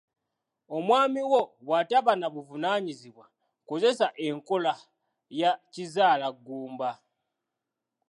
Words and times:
Omwami 0.75 1.21
wo 1.31 1.41
bw'ataba 1.65 2.13
na 2.17 2.27
buvunaanyizibwa, 2.33 3.25
kozesa 3.69 4.07
enkola 4.27 4.73
ya 5.41 5.51
kizaalaggumba. 5.73 6.89